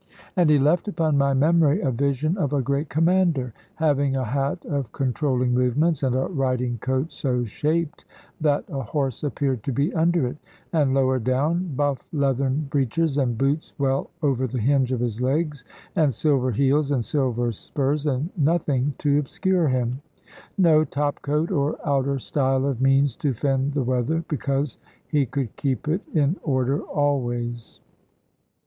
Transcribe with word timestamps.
And 0.35 0.49
he 0.49 0.57
left 0.57 0.87
upon 0.87 1.15
my 1.15 1.35
memory 1.35 1.79
a 1.81 1.91
vision 1.91 2.35
of 2.39 2.53
a 2.53 2.61
great 2.63 2.89
commander, 2.89 3.53
having 3.75 4.15
a 4.15 4.23
hat 4.23 4.65
of 4.65 4.91
controlling 4.91 5.53
movements, 5.53 6.01
and 6.01 6.15
a 6.15 6.25
riding 6.25 6.79
coat 6.79 7.11
so 7.11 7.43
shaped 7.45 8.05
that 8.39 8.63
a 8.69 8.81
horse 8.81 9.23
appeared 9.23 9.61
to 9.61 9.71
be 9.71 9.93
under 9.93 10.25
it; 10.25 10.37
and 10.73 10.95
lower 10.95 11.19
down, 11.19 11.75
buff 11.75 12.03
leathern 12.11 12.65
breeches, 12.71 13.19
and 13.19 13.37
boots 13.37 13.73
well 13.77 14.09
over 14.23 14.47
the 14.47 14.57
hinge 14.59 14.91
of 14.91 14.99
his 15.01 15.21
legs, 15.21 15.65
and 15.95 16.11
silver 16.11 16.49
heels, 16.49 16.89
and 16.89 17.05
silver 17.05 17.51
spurs, 17.51 18.07
and 18.07 18.31
nothing 18.35 18.95
to 18.97 19.19
obscure 19.19 19.67
him. 19.67 20.01
No 20.57 20.83
topcoat 20.83 21.51
or 21.51 21.77
outer 21.87 22.17
style 22.17 22.65
of 22.65 22.81
means 22.81 23.15
to 23.17 23.35
fend 23.35 23.73
the 23.73 23.83
weather, 23.83 24.23
because 24.27 24.79
he 25.07 25.27
could 25.27 25.55
keep 25.57 25.87
it 25.87 26.01
in 26.11 26.37
order 26.43 26.81
always. 26.81 27.81